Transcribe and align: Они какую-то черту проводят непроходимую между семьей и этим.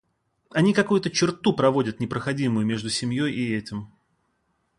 Они 0.49 0.73
какую-то 0.73 1.11
черту 1.11 1.53
проводят 1.53 1.99
непроходимую 1.99 2.65
между 2.65 2.89
семьей 2.89 3.33
и 3.35 3.53
этим. 3.55 3.93